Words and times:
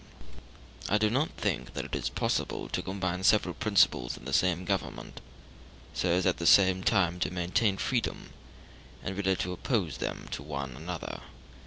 ]I 0.89 0.97
do 0.97 1.11
not 1.11 1.29
think 1.37 1.75
that 1.75 1.85
it 1.85 1.95
is 1.95 2.09
possible 2.09 2.67
to 2.69 2.81
combine 2.81 3.23
several 3.23 3.53
principles 3.53 4.17
in 4.17 4.25
the 4.25 4.33
same 4.33 4.65
government, 4.65 5.21
so 5.93 6.09
as 6.09 6.25
at 6.25 6.37
the 6.37 6.47
same 6.47 6.83
time 6.83 7.19
to 7.19 7.29
maintain 7.29 7.77
freedom, 7.77 8.31
and 9.03 9.15
really 9.15 9.35
to 9.35 9.51
oppose 9.53 9.97
them 9.97 10.27
to 10.31 10.41
one 10.41 10.75
another. 10.75 11.21